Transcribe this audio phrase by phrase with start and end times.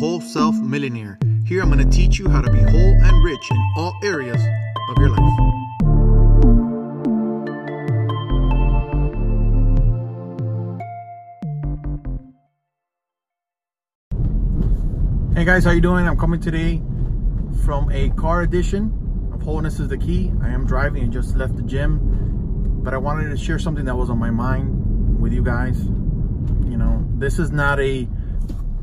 [0.00, 1.18] Whole Self Millionaire.
[1.44, 4.42] Here I'm going to teach you how to be whole and rich in all areas
[4.88, 5.20] of your life.
[15.36, 16.08] Hey guys, how you doing?
[16.08, 16.80] I'm coming today
[17.66, 20.32] from a car edition of Wholeness is the Key.
[20.42, 23.96] I am driving and just left the gym, but I wanted to share something that
[23.96, 25.78] was on my mind with you guys.
[25.84, 28.08] You know, this is not a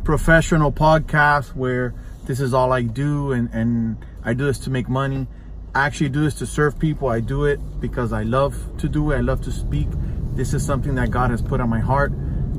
[0.07, 1.93] professional podcast where
[2.27, 5.27] this is all I do and, and I do this to make money.
[5.75, 7.09] I actually do this to serve people.
[7.09, 9.17] I do it because I love to do it.
[9.17, 9.89] I love to speak.
[10.31, 12.13] This is something that God has put on my heart.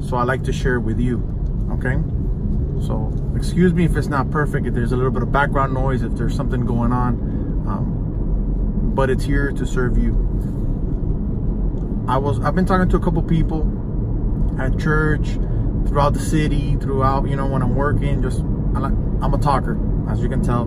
[0.07, 1.25] So I like to share it with you.
[1.71, 1.97] Okay?
[2.87, 6.03] So excuse me if it's not perfect, if there's a little bit of background noise,
[6.03, 7.15] if there's something going on.
[7.67, 10.13] Um, but it's here to serve you.
[12.07, 13.63] I was I've been talking to a couple people
[14.61, 15.39] at church,
[15.89, 19.77] throughout the city, throughout, you know, when I'm working, just I'm a talker,
[20.09, 20.63] as you can tell.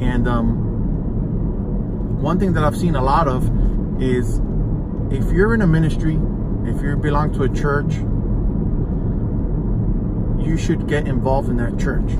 [0.00, 3.44] And um, one thing that I've seen a lot of
[4.00, 4.40] is
[5.10, 6.18] if you're in a ministry,
[6.64, 7.94] if you belong to a church,
[10.44, 12.16] you should get involved in that church.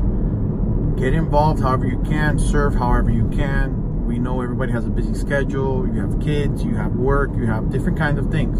[0.99, 4.07] Get involved however you can, serve however you can.
[4.07, 5.87] We know everybody has a busy schedule.
[5.87, 8.59] You have kids, you have work, you have different kinds of things.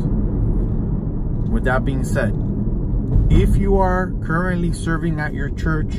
[1.51, 2.35] With that being said,
[3.31, 5.95] if you are currently serving at your church,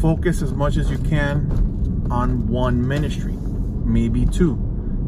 [0.00, 4.56] focus as much as you can on one ministry, maybe two.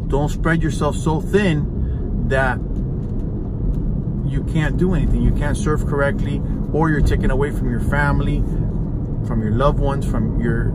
[0.09, 2.59] Don't spread yourself so thin that
[4.31, 5.23] you can't do anything.
[5.23, 6.41] You can't serve correctly,
[6.73, 8.39] or you're taken away from your family,
[9.27, 10.67] from your loved ones, from your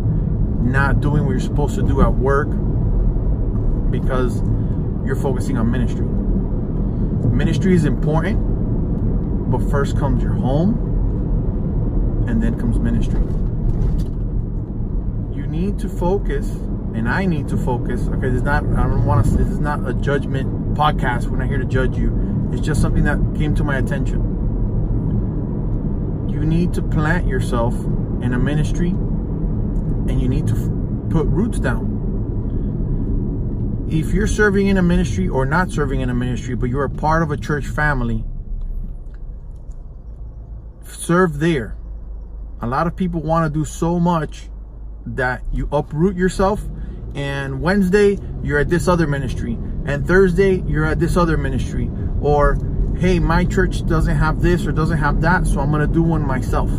[0.62, 2.50] not doing what you're supposed to do at work
[3.89, 4.42] because
[5.06, 6.06] you're focusing on ministry.
[7.36, 8.38] Ministry is important,
[9.52, 13.20] but first comes your home and then comes ministry.
[15.36, 16.50] You need to focus,
[16.95, 18.08] and I need to focus.
[18.08, 18.64] Okay, this is not.
[18.64, 19.32] I don't want to.
[19.32, 21.28] This is not a judgment podcast.
[21.28, 22.50] We're not here to judge you.
[22.54, 24.20] It's just something that came to my attention.
[26.30, 27.73] You need to plant yourself
[28.22, 30.70] in a ministry, and you need to f-
[31.10, 31.90] put roots down.
[33.90, 36.90] If you're serving in a ministry or not serving in a ministry, but you're a
[36.90, 38.23] part of a church family,
[41.02, 41.76] serve there.
[42.62, 44.50] A lot of people want to do so much
[45.06, 46.64] that you uproot yourself
[47.16, 51.90] and Wednesday you're at this other ministry and Thursday you're at this other ministry
[52.22, 52.56] or
[53.00, 56.04] hey my church doesn't have this or doesn't have that so I'm going to do
[56.04, 56.70] one myself.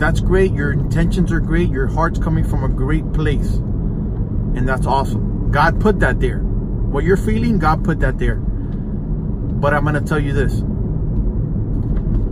[0.00, 0.52] That's great.
[0.52, 1.70] Your intentions are great.
[1.70, 3.54] Your heart's coming from a great place.
[3.54, 5.52] And that's awesome.
[5.52, 6.40] God put that there.
[6.40, 8.36] What you're feeling, God put that there.
[8.36, 10.64] But I'm going to tell you this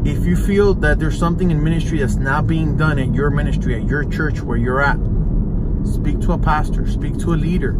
[0.04, 3.76] if you feel that there's something in ministry that's not being done at your ministry,
[3.76, 4.98] at your church where you're at,
[5.86, 7.72] speak to a pastor, speak to a leader.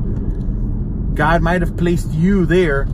[1.15, 2.84] God might have placed you there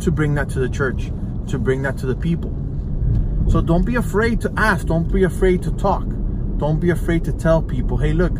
[0.00, 1.12] to bring that to the church,
[1.48, 2.50] to bring that to the people.
[3.48, 6.04] So don't be afraid to ask, don't be afraid to talk,
[6.56, 8.32] don't be afraid to tell people, hey, look,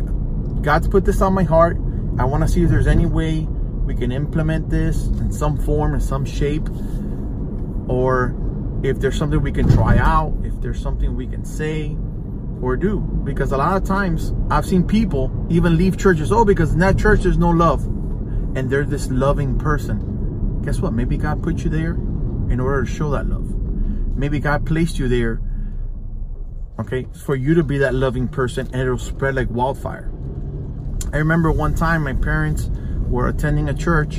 [0.63, 1.77] God's put this on my heart.
[2.19, 5.95] I want to see if there's any way we can implement this in some form,
[5.95, 6.69] in some shape,
[7.89, 8.35] or
[8.83, 11.97] if there's something we can try out, if there's something we can say
[12.61, 13.01] or do.
[13.25, 16.99] Because a lot of times I've seen people even leave churches, oh, because in that
[16.99, 17.85] church there's no love.
[18.55, 20.61] And they're this loving person.
[20.63, 20.93] Guess what?
[20.93, 21.93] Maybe God put you there
[22.51, 23.49] in order to show that love.
[24.17, 25.41] Maybe God placed you there,
[26.79, 30.13] okay, for you to be that loving person and it'll spread like wildfire.
[31.13, 32.71] I remember one time my parents
[33.09, 34.19] were attending a church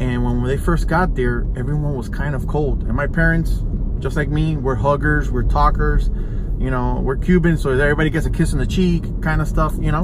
[0.00, 2.84] and when they first got there, everyone was kind of cold.
[2.84, 3.62] And my parents,
[4.00, 6.10] just like me, we're huggers, we're talkers,
[6.58, 9.74] you know, we're Cubans, so everybody gets a kiss on the cheek, kind of stuff,
[9.80, 10.02] you know.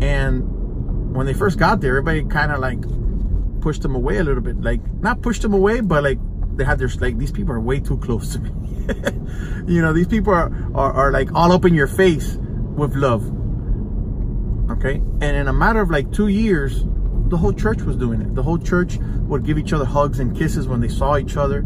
[0.00, 2.80] And when they first got there, everybody kind of like
[3.60, 6.18] pushed them away a little bit, like not pushed them away, but like
[6.56, 8.50] they had their like these people are way too close to me.
[9.72, 13.24] you know, these people are, are are like all up in your face with love.
[14.70, 16.84] Okay, and in a matter of like two years,
[17.28, 18.34] the whole church was doing it.
[18.34, 21.64] The whole church would give each other hugs and kisses when they saw each other.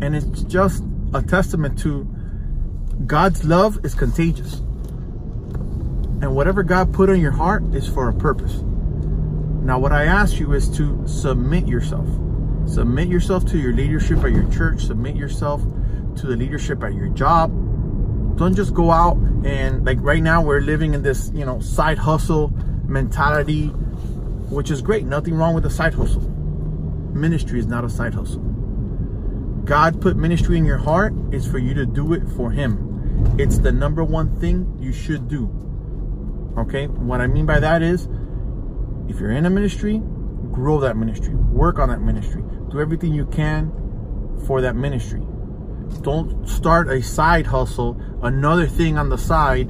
[0.00, 0.84] And it's just
[1.14, 2.04] a testament to
[3.06, 4.54] God's love is contagious.
[6.20, 8.62] And whatever God put on your heart is for a purpose.
[9.62, 12.08] Now, what I ask you is to submit yourself.
[12.66, 14.82] Submit yourself to your leadership at your church.
[14.82, 15.62] Submit yourself
[16.16, 17.50] to the leadership at your job.
[18.36, 21.98] Don't just go out and like right now we're living in this, you know, side
[21.98, 22.48] hustle
[22.86, 23.68] mentality,
[24.48, 25.04] which is great.
[25.04, 26.22] Nothing wrong with a side hustle.
[27.12, 28.47] Ministry is not a side hustle.
[29.68, 32.86] God put ministry in your heart is for you to do it for him.
[33.38, 35.44] it's the number one thing you should do.
[36.56, 36.86] Okay?
[36.86, 38.08] What I mean by that is
[39.08, 40.00] if you're in a ministry,
[40.52, 43.70] grow that ministry, work on that ministry, do everything you can
[44.46, 45.20] for that ministry.
[46.00, 49.68] Don't start a side hustle, another thing on the side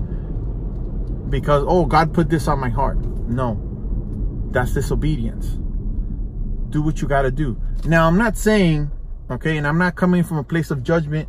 [1.29, 2.99] because, oh, God put this on my heart.
[2.99, 5.47] No, that's disobedience.
[6.71, 7.61] Do what you got to do.
[7.85, 8.93] Now, I'm not saying,
[9.31, 11.29] okay, and I'm not coming from a place of judgment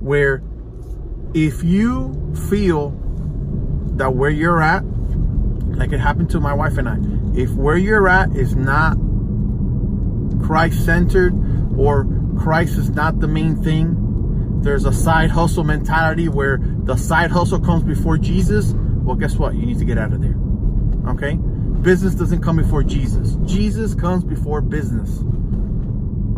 [0.00, 0.42] where
[1.34, 2.90] if you feel
[3.96, 4.82] that where you're at,
[5.76, 6.96] like it happened to my wife and I,
[7.40, 8.96] if where you're at is not
[10.44, 11.34] Christ centered
[11.76, 12.06] or
[12.38, 17.60] Christ is not the main thing, there's a side hustle mentality where the side hustle
[17.60, 19.54] comes before Jesus, well, guess what?
[19.54, 20.36] You need to get out of there.
[21.12, 21.36] Okay?
[21.82, 23.36] Business doesn't come before Jesus.
[23.46, 25.22] Jesus comes before business.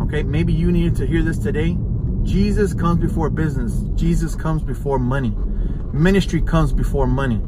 [0.03, 0.23] Okay?
[0.23, 1.77] Maybe you needed to hear this today.
[2.23, 3.83] Jesus comes before business.
[3.95, 5.35] Jesus comes before money.
[5.91, 7.41] Ministry comes before money.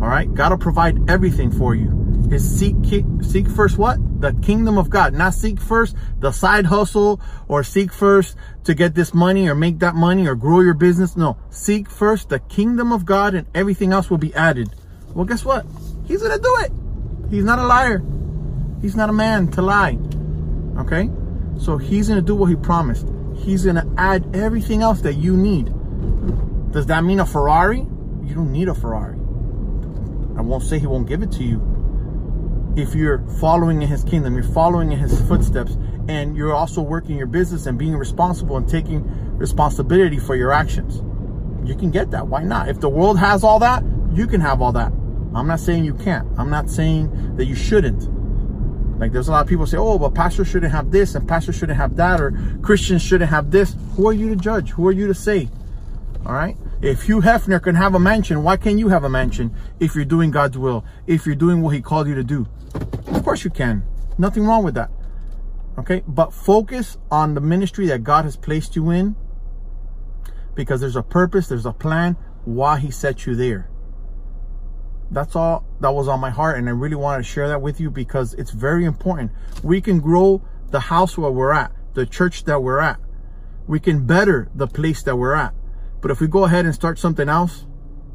[0.00, 0.32] All right?
[0.32, 1.98] God will provide everything for you.
[2.30, 2.76] Is seek
[3.22, 3.98] seek first what?
[4.20, 5.12] The kingdom of God.
[5.12, 9.80] Not seek first the side hustle or seek first to get this money or make
[9.80, 11.16] that money or grow your business.
[11.16, 11.36] No.
[11.50, 14.74] Seek first the kingdom of God and everything else will be added.
[15.14, 15.66] Well, guess what?
[16.06, 16.72] He's to do it.
[17.30, 18.02] He's not a liar.
[18.80, 19.98] He's not a man to lie.
[20.78, 21.10] Okay?
[21.62, 23.06] So he's going to do what he promised.
[23.36, 25.72] He's going to add everything else that you need.
[26.72, 27.78] Does that mean a Ferrari?
[27.78, 29.14] You don't need a Ferrari.
[30.36, 32.74] I won't say he won't give it to you.
[32.76, 35.76] If you're following in his kingdom, you're following in his footsteps,
[36.08, 39.04] and you're also working your business and being responsible and taking
[39.36, 40.96] responsibility for your actions.
[41.64, 42.26] You can get that.
[42.26, 42.70] Why not?
[42.70, 44.90] If the world has all that, you can have all that.
[45.32, 46.26] I'm not saying you can't.
[46.36, 48.08] I'm not saying that you shouldn't.
[49.02, 51.52] Like there's a lot of people say, oh, but pastor shouldn't have this and pastor
[51.52, 53.74] shouldn't have that or Christians shouldn't have this.
[53.96, 54.70] Who are you to judge?
[54.70, 55.48] Who are you to say?
[56.24, 56.56] All right.
[56.80, 60.04] If Hugh Hefner can have a mansion, why can't you have a mansion if you're
[60.04, 60.84] doing God's will?
[61.08, 62.46] If you're doing what he called you to do?
[63.08, 63.82] Of course you can.
[64.18, 64.92] Nothing wrong with that.
[65.78, 66.04] Okay.
[66.06, 69.16] But focus on the ministry that God has placed you in
[70.54, 73.68] because there's a purpose, there's a plan why he set you there
[75.12, 77.80] that's all that was on my heart and i really wanted to share that with
[77.80, 79.30] you because it's very important.
[79.62, 82.98] We can grow the house where we're at the church that we're at.
[83.66, 85.54] We can better the place that we're at.
[86.00, 87.66] But if we go ahead and start something else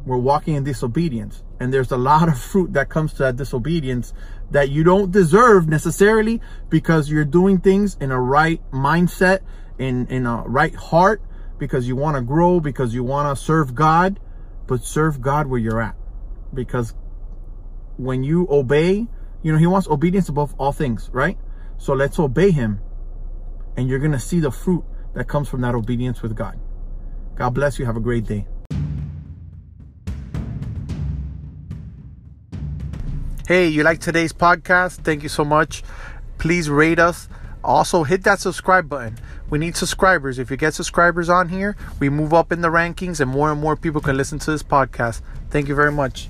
[0.07, 1.43] we're walking in disobedience.
[1.59, 4.13] And there's a lot of fruit that comes to that disobedience
[4.51, 6.39] that you don't deserve necessarily
[6.69, 9.41] because you're doing things in a right mindset
[9.77, 11.21] in in a right heart
[11.59, 14.19] because you want to grow because you want to serve god
[14.65, 15.95] but serve god where you're at
[16.53, 16.93] because
[17.97, 19.07] when you obey,
[19.43, 21.37] you know, he wants obedience above all things, right?
[21.77, 22.79] So let's obey him
[23.75, 24.83] and you're going to see the fruit
[25.13, 26.59] that comes from that obedience with God.
[27.35, 27.85] God bless you.
[27.85, 28.47] Have a great day.
[33.47, 35.03] Hey, you like today's podcast?
[35.05, 35.83] Thank you so much.
[36.37, 37.29] Please rate us.
[37.63, 39.17] Also, hit that subscribe button.
[39.49, 40.39] We need subscribers.
[40.39, 43.59] If you get subscribers on here, we move up in the rankings and more and
[43.59, 45.21] more people can listen to this podcast.
[45.49, 46.29] Thank you very much.